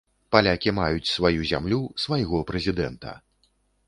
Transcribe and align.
Палякі 0.35 0.71
маюць 0.77 1.09
сваю 1.15 1.41
зямлю, 1.51 1.79
свайго 2.05 2.39
прэзідэнта. 2.53 3.13